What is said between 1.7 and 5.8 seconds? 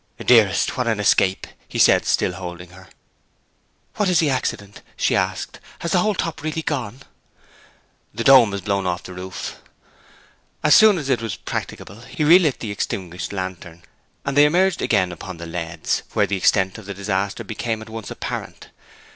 said, still holding her. 'What is the accident?' she asked.